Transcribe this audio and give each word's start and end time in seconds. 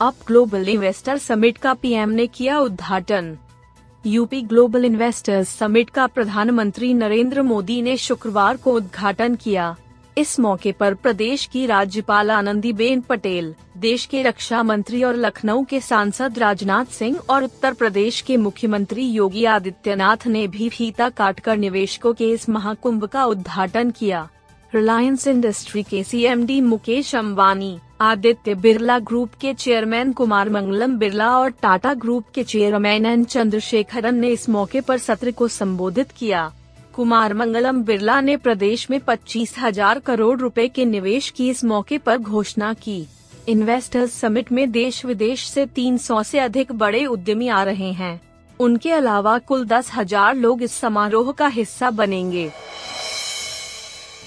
अब 0.00 0.14
global 0.26 0.68
investor 0.68 1.18
summit 1.18 1.58
का 1.58 1.72
PM 1.74 2.10
ने 2.10 2.26
किया 2.26 2.58
उद्घाटन। 2.58 3.36
यूपी 4.04 4.40
ग्लोबल 4.42 4.84
इन्वेस्टर्स 4.84 5.48
समिट 5.48 5.90
का 5.90 6.06
प्रधानमंत्री 6.06 6.92
नरेंद्र 6.94 7.42
मोदी 7.42 7.80
ने 7.82 7.96
शुक्रवार 7.96 8.56
को 8.56 8.72
उद्घाटन 8.72 9.34
किया। 9.34 9.74
इस 10.18 10.38
मौके 10.40 10.72
पर 10.72 10.94
प्रदेश 10.94 11.44
की 11.46 11.66
राज्यपाल 11.66 12.30
आनंदीबेन 12.30 13.00
पटेल, 13.00 13.54
देश 13.76 14.06
के 14.06 14.22
रक्षा 14.22 14.62
मंत्री 14.62 15.02
और 15.02 15.16
लखनऊ 15.16 15.64
के 15.64 15.80
सांसद 15.80 16.38
राजनाथ 16.38 16.92
सिंह 16.92 17.18
और 17.30 17.44
उत्तर 17.44 17.74
प्रदेश 17.74 18.20
के 18.20 18.36
मुख्यमंत्री 18.36 19.06
योगी 19.08 19.44
आदित्यनाथ 19.44 20.26
ने 20.26 20.46
भी 20.48 20.68
फीता 20.68 21.08
काटकर 21.10 21.56
निवेशकों 21.56 22.14
के 22.14 22.30
इस 22.30 22.48
महाकुंभ 22.48 23.04
का 23.04 23.24
उद्घाटन 23.26 23.90
किया। 23.90 24.28
रिलायंस 24.72 25.28
इंडस्ट्री 25.28 25.82
के 25.82 26.02
सीएमडी 26.04 26.60
मुकेश 26.60 27.14
अंबानी 27.14 27.78
आदित्य 28.00 28.54
बिरला 28.54 28.98
ग्रुप 28.98 29.30
के 29.40 29.52
चेयरमैन 29.54 30.12
कुमार 30.12 30.48
मंगलम 30.48 30.96
बिरला 30.98 31.28
और 31.38 31.50
टाटा 31.62 31.92
ग्रुप 31.94 32.26
के 32.34 32.42
चेयरमैन 32.42 33.06
एन 33.06 33.24
चंद्रशेखरन 33.24 34.14
ने 34.14 34.28
इस 34.28 34.48
मौके 34.48 34.80
पर 34.80 34.98
सत्र 34.98 35.30
को 35.30 35.48
संबोधित 35.48 36.12
किया। 36.12 36.50
कुमार 36.94 37.34
मंगलम 37.34 37.82
बिरला 37.82 38.20
ने 38.20 38.36
प्रदेश 38.36 38.88
में 38.90 38.98
पच्चीस 39.00 39.54
हज़ार 39.58 39.98
करोड़ 39.98 40.38
रुपए 40.38 40.66
के 40.68 40.84
निवेश 40.84 41.28
की 41.30 41.48
इस 41.50 41.64
मौके 41.64 41.98
पर 41.98 42.18
घोषणा 42.18 42.72
की। 42.74 43.04
इन्वेस्टर्स 43.48 44.18
समिट 44.20 44.52
में 44.52 44.70
देश 44.72 45.04
विदेश 45.04 45.48
से 45.48 45.66
300 45.68 46.22
से 46.22 46.38
अधिक 46.38 46.72
बड़े 46.72 47.04
उद्यमी 47.06 47.48
आ 47.48 47.62
रहे 47.62 47.92
हैं। 47.92 48.20
उनके 48.60 48.90
अलावा 48.92 49.38
कुल 49.38 49.64
दस 49.66 49.90
हज़ार 49.94 50.34
लोग 50.36 50.62
इस 50.62 50.72
समारोह 50.72 51.32
का 51.32 51.46
हिस्सा 51.48 51.90
बनेंगे। 51.90 52.50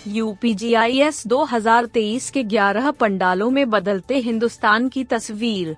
यूपीजीआईएस 0.07 1.27
2023 1.27 2.29
के 2.29 2.43
11 2.43 2.91
पंडालों 2.91 3.51
में 3.51 3.69
बदलते 3.69 4.17
हिंदुस्तान 4.17 4.89
की 4.89 5.03
तस्वीर। 5.03 5.75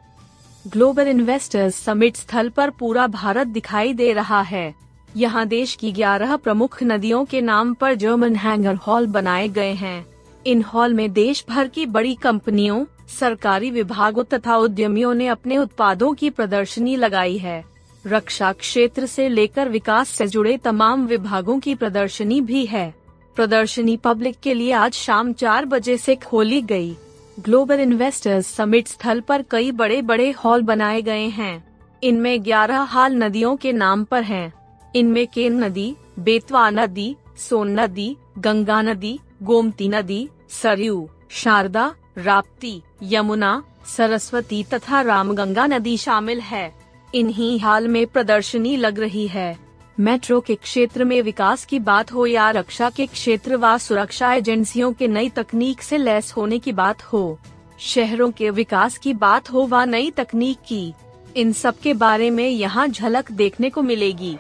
ग्लोबल 0.67 1.07
इन्वेस्टर्स 1.07 1.75
समिट 1.75 2.15
स्थल 2.15 2.49
पर 2.49 2.69
पूरा 2.69 3.07
भारत 3.07 3.47
दिखाई 3.47 3.93
दे 3.93 4.13
रहा 4.13 4.41
है। 4.41 4.75
यहाँ 5.17 5.47
देश 5.47 5.75
की 5.75 5.91
11 5.91 6.35
प्रमुख 6.35 6.83
नदियों 6.83 7.25
के 7.25 7.41
नाम 7.41 7.73
पर 7.73 7.93
जर्मन 7.93 8.35
हैंगर 8.35 8.75
हॉल 8.75 9.07
बनाए 9.07 9.47
गए 9.47 9.73
हैं। 9.73 10.05
इन 10.47 10.61
हॉल 10.61 10.93
में 10.93 11.13
देश 11.13 11.45
भर 11.49 11.67
की 11.67 11.85
बड़ी 11.85 12.15
कंपनियों, 12.15 12.85
सरकारी 13.19 13.71
विभागों 13.71 14.23
तथा 14.23 14.57
उद्यमियों 14.57 15.13
ने 15.13 15.27
अपने 15.27 15.57
उत्पादों 15.57 16.13
की 16.13 16.29
प्रदर्शनी 16.29 16.95
लगाई 16.95 17.37
है। 17.37 17.65
रक्षा 18.07 18.51
क्षेत्र 18.51 19.05
से 19.05 19.29
लेकर 19.29 19.69
विकास 19.69 20.09
से 20.09 20.27
जुड़े 20.27 20.57
तमाम 20.57 21.05
विभागों 21.05 21.59
की 21.59 21.75
प्रदर्शनी 21.75 22.41
भी 22.41 22.65
है। 22.65 23.04
प्रदर्शनी 23.35 23.95
पब्लिक 23.97 24.35
के 24.43 24.53
लिए 24.53 24.71
आज 24.71 24.93
शाम 24.93 25.33
चार 25.33 25.65
बजे 25.65 25.97
से 25.97 26.15
खोली 26.15 26.61
गई। 26.61 26.95
ग्लोबल 27.39 27.79
इन्वेस्टर्स 27.79 28.47
समिट 28.47 28.87
स्थल 28.87 29.19
पर 29.21 29.41
कई 29.51 29.71
बड़े 29.71 30.01
बड़े 30.01 30.29
हॉल 30.31 30.61
बनाए 30.61 31.01
गए 31.01 31.25
हैं 31.29 31.63
इनमें 32.03 32.37
11 32.43 32.85
हाल 32.85 33.15
नदियों 33.15 33.55
के 33.55 33.71
नाम 33.73 34.03
पर 34.03 34.23
हैं। 34.23 34.53
इनमें 34.95 35.27
केन 35.27 35.63
नदी, 35.63 35.95
बेतवा 36.19 36.69
नदी, 36.69 37.15
सोन 37.37 37.79
नदी, 37.79 38.15
गंगा 38.37 38.81
नदी, 38.81 39.19
गोमती 39.43 39.87
नदी, 39.87 40.27
सरयू, 40.51 41.07
शारदा, 41.31 41.93
राप्ती, 42.17 42.81
यमुना, 43.03 43.61
सरस्वती 43.87 44.63
तथा 44.63 45.01
रामगंगा 45.01 45.65
नदी 45.67 45.97
शामिल 45.97 46.39
है 46.41 46.71
इन्हीं 47.15 47.59
हाल 47.59 47.87
में 47.87 48.05
प्रदर्शनी 48.07 48.75
लग 48.77 48.99
रही 48.99 49.27
है 49.27 49.64
मेट्रो 49.99 50.39
के 50.41 50.55
क्षेत्र 50.55 51.03
में 51.03 51.21
विकास 51.21 51.63
की 51.65 51.79
बात 51.79 52.11
हो 52.13 52.25
या 52.25 52.49
रक्षा 52.51 52.89
के 52.89 53.05
क्षेत्र 53.05 53.55
व 53.55 53.77
सुरक्षा 53.77 54.33
एजेंसियों 54.33 54.91
के 54.93 55.07
नई 55.07 55.29
तकनीक 55.29 55.81
से 55.81 55.97
लैस 55.97 56.33
होने 56.37 56.59
की 56.59 56.71
बात 56.71 57.03
हो, 57.03 57.39
शहरों 57.79 58.31
के 58.31 58.49
विकास 58.49 58.97
की 58.97 59.13
बात 59.13 59.51
हो 59.51 59.65
व 59.67 59.83
नई 59.83 60.11
तकनीक 60.11 60.57
की, 60.67 60.93
इन 61.35 61.53
सब 61.53 61.79
के 61.79 61.93
बारे 61.93 62.29
में 62.29 62.47
यहाँ 62.49 62.87
झलक 62.87 63.31
देखने 63.31 63.69
को 63.69 63.81
मिलेगी। 63.81 64.35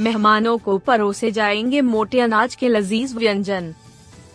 मेहमानों 0.00 0.58
को 0.58 0.78
परोसे 0.78 1.30
जाएँगे 1.30 1.80
मोटे 1.80 2.20
अनाज 2.20 2.54
के 2.54 2.68
लजीज 2.68 3.14
व्यंजन। 3.16 3.74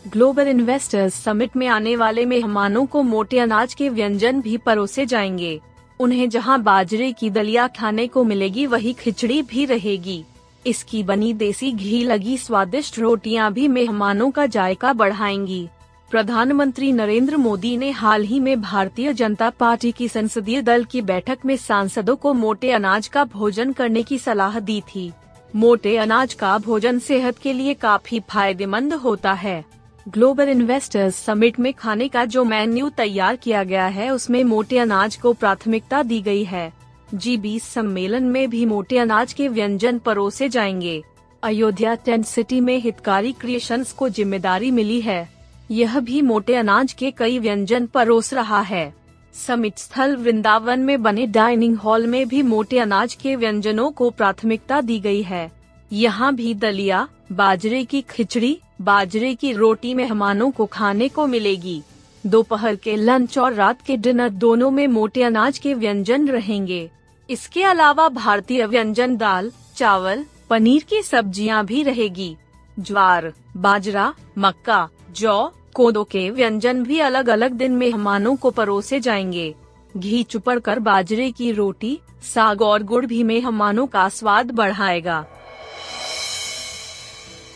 ग्लोबल 0.08 0.48
इन्वेस्टर्स 0.48 1.14
समिट 1.14 1.56
में 1.56 1.68
आने 1.68 1.96
वाले 1.96 2.26
मेहमानों 2.26 2.86
को 2.86 3.02
मोटे 3.04 3.40
अनाज 3.40 3.74
के 3.74 3.90
व्यंजन 3.90 4.42
भी 4.42 4.58
परोसे 4.58 5.06
जाएँगे। 5.06 5.60
उन्हें 6.00 6.30
जहाँ 6.30 6.62
बाजरे 6.64 7.12
की 7.12 7.30
दलिया 7.30 7.68
खाने 7.68 8.06
को 8.08 8.24
मिलेगी, 8.24 8.66
वही 8.66 8.94
खिचड़ी 8.94 9.42
भी 9.42 9.66
रहेगी। 9.66 10.24
इसकी 10.66 11.02
बनी 11.04 11.34
देसी 11.34 11.72
घी 11.72 12.04
लगी 12.04 12.38
स्वादिष्ट 12.38 13.00
रोटियाँ 13.00 13.52
भी 13.54 13.68
मेहमानों 13.68 14.30
का 14.32 14.46
जायका 14.46 14.94
बढ़ाएँगी। 14.94 15.68
प्रधानमंत्री 16.12 16.92
नरेंद्र 16.92 17.38
मोदी 17.38 17.76
ने 17.78 17.90
हाल 17.92 18.24
ही 18.24 18.40
में 18.40 18.62
भारतीय 18.62 19.14
जनता 19.14 19.50
पार्टी 19.50 19.92
की 19.92 20.08
संसदीय 20.08 20.62
दल 20.62 20.84
की 20.84 21.02
बैठक 21.02 21.46
में 21.46 21.56
सांसदों 21.58 22.16
को 22.16 22.34
मोटे 22.34 22.72
अनाज 22.72 23.08
का 23.08 23.24
भोजन 23.26 23.72
करने 23.72 24.04
की 24.04 24.18
सलाह 24.18 24.60
दी 24.60 24.82
थी। 24.96 25.12
मोटे 25.56 25.98
अनाज 25.98 26.34
का 26.34 26.58
भोजन 26.58 27.00
सेहत 27.00 27.38
के 27.38 27.54
लिए 27.54 27.74
काफ़ी 27.74 28.20
फ़ायदेमंद 28.20 28.94
होता 28.94 29.34
है। 29.34 29.64
ग्लोबल 30.08 30.50
इन्वेस्टर्स 30.50 31.16
समिट 31.16 31.60
में 31.60 31.74
खाने 31.74 32.08
का 32.08 32.26
जो 32.26 32.44
मेन्यू 32.44 32.90
तैयार 32.90 33.36
किया 33.36 33.64
गया 33.64 33.86
है, 33.86 34.10
उसमें 34.10 34.44
मोटे 34.44 34.78
अनाज 34.78 35.16
को 35.16 35.34
प्राथमिकता 35.34 36.04
दी 36.04 36.22
गई 36.22 36.44
है। 36.44 36.72
जी 37.14 37.38
बीस 37.38 37.64
सम्मेलन 37.64 38.24
में 38.24 38.50
भी 38.50 38.66
मोटे 38.66 38.98
अनाज 38.98 39.34
के 39.34 39.48
व्यंजन 39.48 39.98
परोसे 39.98 40.50
जाएँगे। 40.50 41.04
अयोध्या 41.44 41.96
टेंट 41.96 42.26
सिटी 42.26 42.60
में 42.62 42.78
हितकारी 42.78 43.32
क्रिएशंस 43.32 43.92
को 43.92 44.10
ज़िम्मेदारी 44.10 44.72
मिली 44.72 45.02
है। 45.02 45.30
यह 45.72 46.00
भी 46.00 46.22
मोटे 46.22 46.56
अनाज 46.56 46.94
के 46.94 47.12
कई 47.12 47.40
व्यंजन 47.40 47.86
परोस 47.86 48.34
रहा 48.34 48.62
है। 48.62 48.94
समिट 49.34 49.78
स्थल 49.78 50.16
वृंदावन 50.16 50.80
में 50.80 51.02
बने 51.04 51.28
डाइनिंग 51.28 51.78
हॉल 51.78 52.08
में 52.08 52.28
भी 52.28 52.42
मोटे 52.42 52.80
अनाज 52.80 53.14
के 53.14 53.36
व्यंजनों 53.36 53.92
को 53.92 54.10
प्राथमिकता 54.10 54.82
दी 54.82 55.00
गई 55.00 55.22
है। 55.22 55.59
यहाँ 55.94 56.36
भी 56.36 56.54
दलिया, 56.54 57.08
बाजरे 57.32 57.86
की 57.86 58.02
खिचड़ी, 58.02 58.60
बाजरे 58.82 59.36
की 59.36 59.54
रोटी 59.54 59.94
मेहमानों 59.94 60.52
को 60.52 60.66
खाने 60.66 61.08
को 61.08 61.28
मिलेगी। 61.28 61.82
दोपहर 62.26 62.76
के 62.76 62.96
लंच 62.96 63.38
और 63.38 63.54
रात 63.54 63.82
के 63.82 63.98
डिनर 63.98 64.30
दोनों 64.30 64.72
में 64.72 64.88
मोटे 64.88 65.24
अनाज 65.24 65.58
के 65.58 65.74
व्यंजन 65.74 66.28
रहेंगे। 66.28 66.90
इसके 67.30 67.64
अलावा 67.64 68.10
भारतीय 68.10 68.66
व्यंजन 68.66 69.18
दाल, 69.18 69.52
चावल, 69.76 70.26
पनीर 70.50 70.84
की 70.84 71.02
सब्ज़ियाँ 71.02 71.66
भी 71.66 71.84
रहेगी। 71.84 72.36
ज्वार, 72.80 73.34
बाजरा, 73.58 74.14
मक्का, 74.38 74.90
जौ, 75.12 75.52
कोदो 75.74 76.04
के 76.04 76.30
व्यंजन 76.30 76.84
भी 76.84 77.00
अलग 77.00 77.30
अलग 77.30 77.52
दिन 77.52 77.72
मेहमानों 77.72 78.36
को 78.36 78.50
परोसे 78.52 79.00
जाएँगे। 79.00 79.56
घी 79.98 80.24
चुपड़ 80.24 80.60
कर 80.60 80.80
बाजरे 80.80 81.32
की 81.32 81.52
रोटी, 81.52 82.00
साग 82.24 82.62
और 82.62 82.84
गुड़ 82.84 83.06
भी 83.06 83.24
मेहमानों 83.24 83.88
का 83.88 84.10
स्वाद 84.10 84.52
बढ़ाएगा। 84.52 85.26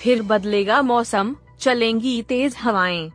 फिर 0.04 0.22
बदलेगा 0.22 0.82
मौसम, 0.82 1.36
चलेंगी 1.60 2.22
तेज 2.22 2.56
हवाएँ। 2.62 3.12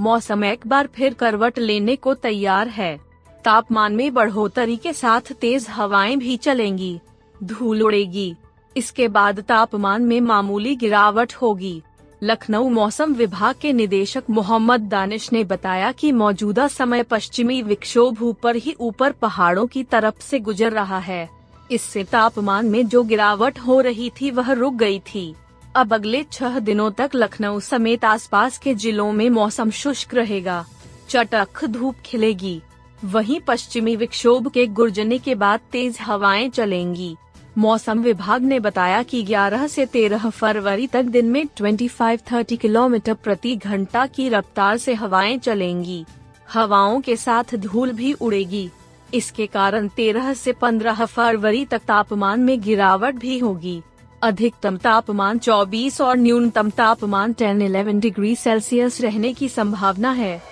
मौसम 0.00 0.44
एक 0.44 0.66
बार 0.66 0.86
फिर 0.86 1.14
करवट 1.14 1.58
लेने 1.58 1.96
को 1.96 2.14
तैयार 2.14 2.68
है। 2.68 3.00
तापमान 3.44 3.96
में 3.96 4.14
बढ़ोतरी 4.14 4.76
के 4.76 4.92
साथ 4.92 5.32
तेज 5.32 5.66
हवाएँ 5.70 6.16
भी 6.16 6.36
चलेंगी, 6.36 7.00
धूल 7.42 7.82
उड़ेगी। 7.82 8.34
इसके 8.76 9.08
बाद 9.08 9.40
तापमान 9.40 10.02
में 10.02 10.20
मामूली 10.20 10.76
गिरावट 10.76 11.34
होगी। 11.34 11.82
लखनऊ 12.22 12.68
मौसम 12.68 13.14
विभाग 13.14 13.54
के 13.60 13.72
निदेशक 13.72 14.30
मोहम्मद 14.30 14.80
दानिश 14.80 15.32
ने 15.32 15.44
बताया 15.44 15.92
कि 15.92 16.12
मौजूदा 16.12 16.68
समय 16.68 17.02
पश्चिमी 17.02 17.62
विक्षोभ 17.62 18.22
ऊपर 18.22 18.56
ही 18.56 18.76
ऊपर 18.80 19.12
पहाड़ों 19.12 19.66
की 19.66 19.84
तरफ़ 19.84 20.20
से 20.20 20.38
गुजर 20.38 20.72
रहा 20.72 20.98
है। 20.98 21.28
इससे 21.70 22.04
तापमान 22.04 22.66
में 22.66 22.86
जो 22.86 23.02
गिरावट 23.02 23.58
हो 23.58 23.80
रही 23.80 24.10
थी 24.20 24.30
वह 24.30 24.52
रुक 24.52 24.74
गई 24.74 24.98
थी। 24.98 25.34
अब 25.74 25.94
अगले 25.94 26.22
छह 26.32 26.58
दिनों 26.58 26.90
तक 26.90 27.10
लखनऊ 27.14 27.60
समेत 27.60 28.04
आसपास 28.04 28.58
के 28.58 28.74
जिलों 28.74 29.12
में 29.12 29.30
मौसम 29.30 29.70
शुष्क 29.70 30.14
रहेगा। 30.14 30.64
चटक 31.08 31.64
धूप 31.64 31.94
खिलेगी। 32.06 32.60
वहीं 33.04 33.40
पश्चिमी 33.40 33.96
विक्षोभ 33.96 34.50
के 34.50 34.66
गुर्जने 34.66 35.18
के 35.18 35.34
बाद 35.34 35.60
तेज 35.72 35.98
हवाएँ 36.00 36.48
चलेंगी। 36.48 37.16
मौसम 37.58 38.02
विभाग 38.02 38.42
ने 38.42 38.60
बताया 38.60 39.02
कि 39.02 39.22
11 39.22 39.66
से 39.66 39.86
13 39.86 40.28
फरवरी 40.30 40.86
तक 40.86 41.02
दिन 41.02 41.26
में 41.26 41.46
25-30 41.46 42.56
किलोमीटर 42.56 43.14
प्रति 43.14 43.56
घंटा 43.56 44.06
की 44.06 44.28
रफ्तार 44.28 44.76
से 44.76 44.94
हवाएँ 44.94 45.38
चलेंगी। 45.38 46.04
हवाओं 46.52 47.00
के 47.00 47.16
साथ 47.16 47.54
धूल 47.54 47.92
भी 47.92 48.12
उड़ेगी। 48.12 48.70
इसके 49.14 49.46
कारण 49.46 49.88
13 49.88 50.34
से 50.34 50.52
15 50.52 51.04
फरवरी 51.04 51.64
तक 51.64 51.82
तापमान 51.88 52.40
में 52.40 52.60
गिरावट 52.60 53.14
भी 53.14 53.38
होगी। 53.38 53.82
अधिकतम 54.22 54.76
तापमान 54.76 55.38
24 55.38 56.00
और 56.00 56.16
न्यूनतम 56.16 56.70
तापमान 56.70 57.32
10-11 57.32 58.00
डिग्री 58.00 58.36
सेल्सियस 58.36 59.00
रहने 59.00 59.32
की 59.32 59.48
संभावना 59.48 60.10
है। 60.10 60.42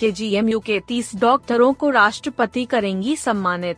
के 0.00 0.12
जी 0.12 0.40
के 0.58 0.80
तीस 0.80 1.16
डॉक्टरों 1.16 1.72
को 1.72 1.90
राष्ट्रपति 1.90 2.64
करेंगी 2.64 3.16
सम्मानित। 3.16 3.76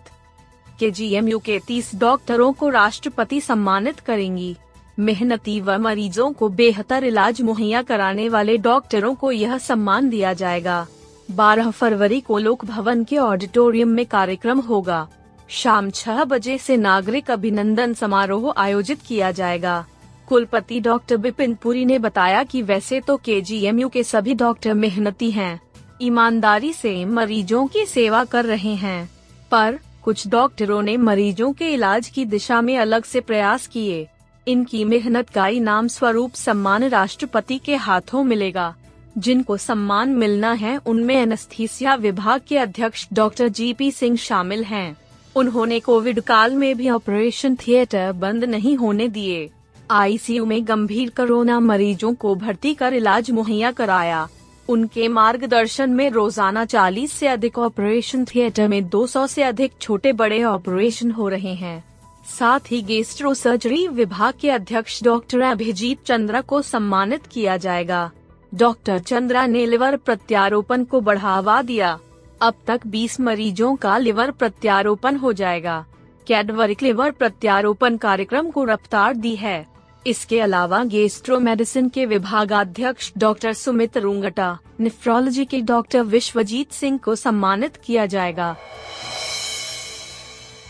के 0.80 0.90
जी 0.90 1.38
के 1.38 1.58
तीस 1.58 1.94
डॉक्टरों 1.94 2.52
को 2.52 2.68
राष्ट्रपति 2.68 3.40
सम्मानित 3.40 4.00
करेंगी। 4.00 4.56
मेहनती 4.98 5.60
व 5.60 5.78
मरीजों 5.78 6.32
को 6.32 6.48
बेहतर 6.48 7.04
इलाज 7.04 7.42
मुहैया 7.42 7.82
कराने 7.82 8.28
वाले 8.28 8.56
डॉक्टरों 8.56 9.14
को 9.14 9.32
यह 9.32 9.58
सम्मान 9.58 10.08
दिया 10.08 10.32
जाएगा। 10.32 10.86
12 11.30 11.70
फरवरी 11.70 12.20
को 12.20 12.38
लोक 12.38 12.64
भवन 12.64 13.04
के 13.04 13.18
ऑडिटोरियम 13.18 13.88
में 13.88 14.06
कार्यक्रम 14.06 14.60
होगा। 14.60 15.08
शाम 15.50 15.90
छह 15.90 16.24
बजे 16.24 16.56
से 16.58 16.76
नागरिक 16.76 17.30
अभिनंदन 17.30 17.94
समारोह 17.94 18.52
आयोजित 18.56 19.00
किया 19.08 19.30
जाएगा। 19.30 19.86
कुलपति 20.28 20.80
डॉक्टर 20.80 21.16
बिपिन 21.16 21.54
पुरी 21.54 21.84
ने 21.84 21.98
बताया 21.98 22.42
कि 22.42 22.62
वैसे 22.62 23.00
तो 23.00 23.16
के 23.16 23.40
के 23.88 24.02
सभी 24.02 24.34
डॉक्टर 24.34 24.74
मेहनती 24.74 25.30
हैं, 25.30 25.60
ईमानदारी 26.02 26.72
से 26.72 27.04
मरीजों 27.04 27.66
की 27.66 27.84
सेवा 27.86 28.24
कर 28.24 28.44
रहे 28.44 28.74
हैं 28.74 29.10
पर 29.50 29.78
कुछ 30.04 30.26
डॉक्टरों 30.28 30.82
ने 30.82 30.96
मरीजों 30.96 31.52
के 31.52 31.72
इलाज 31.72 32.08
की 32.08 32.24
दिशा 32.24 32.60
में 32.60 32.76
अलग 32.78 33.04
से 33.04 33.20
प्रयास 33.20 33.66
किए। 33.66 34.06
इनकी 34.46 34.84
मेहनत 34.84 35.28
का 35.28 35.46
इनाम 35.48 35.88
स्वरूप 35.88 36.34
सम्मान 36.34 36.84
राष्ट्रपति 36.84 37.58
के 37.58 37.76
हाथों 37.76 38.24
मिलेगा। 38.24 38.74
जिनको 39.18 39.56
सम्मान 39.56 40.08
मिलना 40.08 40.52
है 40.52 40.76
उनमें 40.76 41.14
एनस्थीसिया 41.16 41.94
विभाग 41.94 42.40
के 42.48 42.58
अध्यक्ष 42.58 43.06
डॉक्टर 43.12 43.48
जी 43.48 43.72
पी 43.72 43.90
सिंह 43.90 44.16
शामिल 44.16 44.64
हैं। 44.64 44.96
उन्होंने 45.36 45.78
कोविड 45.80 46.20
काल 46.20 46.54
में 46.54 46.76
भी 46.76 46.88
ऑपरेशन 46.90 47.54
थिएटर 47.56 48.12
बंद 48.12 48.44
नहीं 48.44 48.76
होने 48.76 49.08
दिए। 49.08 49.48
आईसीयू 49.90 50.44
में 50.46 50.66
गंभीर 50.68 51.10
कोरोना 51.10 51.58
मरीजों 51.60 52.14
को 52.14 52.34
भर्ती 52.34 52.74
कर 52.74 52.94
इलाज 52.94 53.30
मुहैया 53.30 53.70
कराया। 53.72 54.28
उनके 54.68 55.06
मार्गदर्शन 55.08 55.90
में 55.90 56.10
रोज़ाना 56.10 56.64
40 56.64 57.12
से 57.12 57.26
अधिक 57.26 57.58
ऑपरेशन 57.58 58.24
थिएटर 58.24 58.68
में 58.68 58.88
200 58.88 59.26
से 59.26 59.42
अधिक 59.42 59.72
छोटे 59.80 60.12
बड़े 60.12 60.42
ऑपरेशन 60.44 61.10
हो 61.10 61.28
रहे 61.28 61.54
हैं। 61.54 61.82
साथ 62.28 62.70
ही 62.70 62.82
गेस्ट्रो 62.82 63.34
सर्जरी 63.34 63.86
विभाग 63.88 64.34
के 64.40 64.50
अध्यक्ष 64.50 65.02
डॉक्टर 65.04 65.40
अभिजीत 65.40 66.02
चंद्रा 66.06 66.40
को 66.40 66.62
सम्मानित 66.62 67.26
किया 67.26 67.56
जाएगा। 67.56 68.10
डॉक्टर 68.52 68.98
चंद्रा 68.98 69.46
ने 69.46 69.66
लिवर 69.66 69.96
प्रत्यारोपण 69.96 70.84
को 70.84 71.00
बढ़ावा 71.00 71.60
दिया। 71.62 71.98
अब 72.42 72.54
तक 72.66 72.80
20 72.86 73.20
मरीजों 73.20 73.76
का 73.76 73.98
लिवर 73.98 74.30
प्रत्यारोपण 74.30 75.16
हो 75.16 75.32
जाएगा। 75.32 75.84
कैडवरिक 76.26 76.82
लिवर 76.82 77.10
प्रत्यारोपण 77.10 77.96
कार्यक्रम 77.96 78.50
को 78.50 78.64
रफ्तार 78.64 79.14
दी 79.14 79.36
है। 79.36 79.66
इसके 80.06 80.40
अलावा 80.40 80.84
गेस्ट्रो 80.84 81.40
मेडिसिन 81.40 81.88
के 81.88 82.06
विभागाध्यक्ष 82.06 83.12
डॉक्टर 83.18 83.52
सुमित 83.52 83.96
रुंगटा 83.96 84.58
निफ्रोलॉजी 84.80 85.44
के 85.44 85.60
डॉक्टर 85.60 86.02
विश्वजीत 86.02 86.72
सिंह 86.72 86.98
को 86.98 87.14
सम्मानित 87.14 87.76
किया 87.76 88.06
जाएगा। 88.06 88.56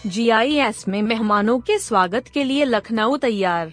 जीआईएस 0.06 0.88
में 0.88 1.02
मेहमानों 1.02 1.58
के 1.60 1.78
स्वागत 1.78 2.28
के 2.28 2.44
लिए 2.44 2.64
लखनऊ 2.64 3.16
तैयार। 3.16 3.72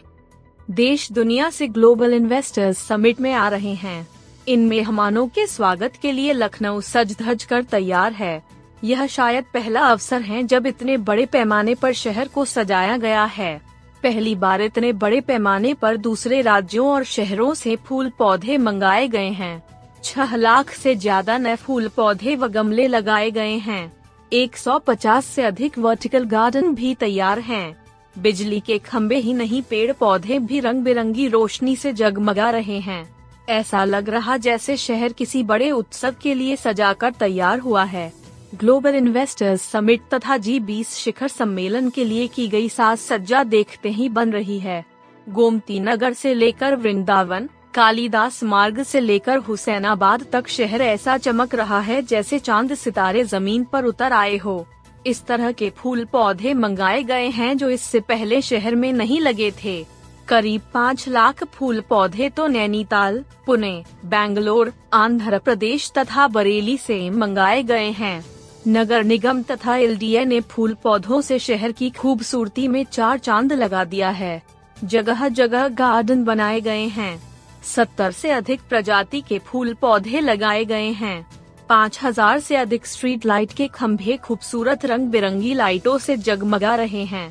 देश 0.72 1.12
दुनिया 1.12 1.50
से 1.50 1.68
ग्लोबल 1.68 2.14
इन्वेस्टर्स 2.14 2.78
समिट 2.78 3.22
में 3.22 3.34
आ 3.34 3.50
रहे 3.50 3.74
हैं। 3.74 4.08
इन 4.48 4.60
मेहमानों 4.60 5.28
के 5.28 5.46
स्वागत 5.48 5.94
के 6.02 6.12
लिए 6.12 6.34
लखनऊ 6.34 6.80
सज 6.82 7.16
धज 7.20 7.44
कर 7.44 7.64
तैयार 7.64 8.14
है। 8.14 8.42
यह 8.84 9.06
शायद 9.08 9.46
पहला 9.54 9.82
अवसर 9.82 10.22
है 10.22 10.44
जब 10.44 10.68
इतने 10.68 10.96
बड़े 10.98 11.26
पैमाने 11.26 11.74
पर 11.76 11.94
शहर 11.94 12.28
को 12.28 12.46
सजाया 12.46 12.96
गया 12.98 13.24
है। 13.26 13.62
पहली 14.04 14.36
बार 14.36 14.62
इतने 14.62 14.92
बड़े 14.94 15.20
पैमाने 15.22 15.74
पर 15.74 15.98
दूसरे 15.98 16.42
राज्यों 16.42 16.88
और 16.88 17.04
शहरों 17.04 17.54
से 17.54 17.76
फूल 17.76 18.10
पौधे 18.10 18.58
मंगाए 18.58 19.08
गए 19.08 19.30
हैं। 19.32 19.64
छह 20.04 20.36
लाख 20.36 20.70
से 20.70 20.96
ज़्यादा 20.96 21.38
नए 21.38 21.56
फूल 21.56 21.88
पौधे 21.88 22.36
व 22.36 22.48
गमले 22.48 22.88
लगाए 22.88 23.32
गए 23.32 23.58
हैं। 23.58 23.92
150 24.32 25.26
से 25.26 25.44
अधिक 25.44 25.78
वर्टिकल 25.80 26.26
गार्डन 26.28 26.74
भी 26.76 26.94
तैयार 26.96 27.40
हैं। 27.40 27.76
बिजली 28.16 28.60
के 28.60 28.78
खम्बे 28.78 29.18
ही 29.18 29.34
नहीं, 29.34 29.62
पेड़ 29.62 29.92
पौधे 29.92 30.40
भी 30.40 30.60
रंग 30.60 30.84
बिरंगी 30.84 31.28
रोशनी 31.28 31.76
से 31.76 31.94
जगमगा 31.94 32.50
रहे 32.50 32.80
हैं। 32.80 33.17
ऐसा 33.50 33.84
लग 33.86 34.10
रहा 34.10 34.38
जैसे 34.38 34.78
शहर 34.78 35.14
किसी 35.14 35.44
बड़े 35.44 35.72
उत्सव 35.72 36.16
के 36.22 36.34
लिए 36.34 36.56
सजाकर 36.56 37.12
तैयार 37.12 37.60
हुआ 37.60 37.84
है। 37.84 38.12
ग्लोबल 38.56 38.96
इन्वेस्टर्स 38.96 39.62
समिट 39.62 40.02
तथा 40.14 40.38
जी 40.38 40.60
बीस 40.60 40.94
शिखर 40.96 41.28
सम्मेलन 41.28 41.90
के 41.90 42.06
लिए 42.06 42.28
की 42.28 42.48
गई 42.48 42.70
साज 42.70 42.98
सज्जा 42.98 43.44
देखते 43.44 43.90
ही 43.90 44.10
बन 44.10 44.32
रही 44.32 44.60
है। 44.60 44.86
गोमती 45.28 45.80
नगर 45.80 46.14
से 46.14 46.34
लेकर 46.34 46.76
वृंदावन, 46.76 47.50
कालीदास 47.74 48.44
मार्ग 48.44 48.84
से 48.84 49.00
लेकर 49.00 49.38
हुसैनाबाद 49.38 50.26
तक 50.34 50.48
शहर 50.48 50.82
ऐसा 50.82 51.18
चमक 51.18 51.56
रहा 51.56 51.80
है 51.80 52.02
जैसे 52.02 52.40
चाँद 52.40 52.74
सितारे 52.74 53.24
ज़मीन 53.24 53.64
पर 53.64 53.86
उतर 53.86 54.14
आए 54.14 54.38
हो। 54.38 54.66
इस 55.08 55.26
तरह 55.26 55.52
के 55.52 55.70
फूल 55.70 56.06
पौधे 56.06 56.54
मंगाए 56.54 57.04
गए 57.04 57.28
हैं 57.30 57.58
जो 57.58 57.70
इससे 57.70 58.00
पहले 58.00 58.42
शहर 58.42 58.76
में 58.76 58.92
नहीं 58.94 59.20
लगे 59.20 59.52
थे। 59.64 59.86
करीब 60.30 60.62
पाँच 60.74 61.08
लाख 61.08 61.44
फूल 61.44 61.80
पौधे 61.82 62.30
तो 62.30 62.48
नैनीताल, 62.48 63.24
पुणे, 63.46 63.84
बेंगलोर, 64.06 64.72
आंध्र 64.94 65.38
प्रदेश 65.40 65.92
तथा 65.98 66.28
बरेली 66.28 66.76
से 66.78 67.10
मंगाए 67.10 67.62
गए 67.64 67.90
हैं। 67.92 68.24
नगर 68.68 69.04
निगम 69.04 69.42
तथा 69.42 69.76
एलडीए 69.76 70.26
ने 70.26 70.40
फूल 70.42 70.74
पौधों 70.84 71.22
से 71.22 71.40
शहर 71.40 71.72
की 71.72 71.90
खूबसूरती 71.90 72.68
में 72.68 72.84
चार 72.84 73.18
चाँद 73.20 73.54
लगा 73.54 73.84
दिया 73.84 74.10
है। 74.10 74.42
जगह 74.78 75.28
जगह 75.30 75.68
गार्डन 75.68 76.24
बनाए 76.24 76.60
गए 76.62 76.86
हैं। 76.90 77.20
सत्तर 77.66 78.12
से 78.12 78.32
अधिक 78.32 78.62
प्रजाति 78.70 79.22
के 79.22 79.40
फूल 79.40 79.74
पौधे 79.74 80.20
लगाए 80.20 80.66
गए 80.66 80.92
हैं। 80.94 81.26
पाँच 81.70 82.00
हज़ार 82.04 82.40
से 82.40 82.56
अधिक 82.56 82.86
स्ट्रीट 82.86 83.26
लाइट 83.26 83.54
के 83.54 83.68
खंभे 83.68 84.18
खूबसूरत 84.18 84.86
रंग 84.86 85.08
बिरंगी 85.08 85.54
लाइटों 85.54 85.98
से 85.98 86.18
जगमगा 86.18 86.76
रहे 86.76 87.04
हैं। 87.06 87.28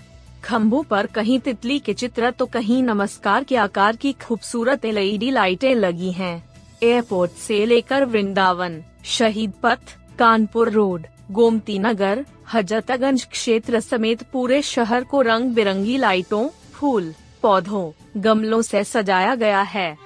खम्भों 0.46 0.82
पर 0.82 1.06
कहीं 1.06 1.38
तितली 1.40 1.78
के 1.78 1.92
चित्र 1.94 2.30
तो 2.30 2.46
कहीं 2.46 2.82
नमस्कार 2.82 3.44
के 3.44 3.56
आकार 3.56 3.96
की 3.96 4.12
खूबसूरत 4.12 4.84
एलईडी 4.84 5.30
लाइटें 5.30 5.74
लगी 5.74 6.10
हैं। 6.12 6.36
एयरपोर्ट 6.82 7.30
से 7.30 7.64
लेकर 7.66 8.04
वृंदावन, 8.04 8.80
शहीद 9.04 9.52
पथ, 9.62 9.96
कानपुर 10.18 10.70
रोड, 10.70 11.06
गोमती 11.30 11.78
नगर, 11.78 12.24
हजरतगंज 12.52 13.24
क्षेत्र 13.24 13.80
समेत 13.80 14.22
पूरे 14.22 14.62
शहर 14.62 15.04
को 15.04 15.22
रंग 15.22 15.54
बिरंगी 15.54 15.96
लाइटों, 15.98 16.48
फूल, 16.72 17.12
पौधों, 17.42 17.90
गमलों 18.16 18.62
से 18.62 18.84
सजाया 18.84 19.34
गया 19.34 19.62
है 19.62 20.05